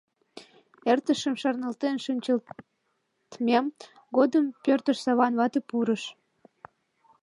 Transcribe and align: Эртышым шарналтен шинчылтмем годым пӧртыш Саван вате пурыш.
Эртышым 0.91 1.35
шарналтен 1.41 1.95
шинчылтмем 2.05 3.65
годым 4.15 4.45
пӧртыш 4.63 4.97
Саван 5.05 5.33
вате 5.39 5.59
пурыш. 5.69 6.03